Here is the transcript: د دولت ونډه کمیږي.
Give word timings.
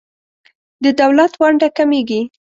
د 0.83 0.85
دولت 1.01 1.31
ونډه 1.41 1.69
کمیږي. 1.77 2.21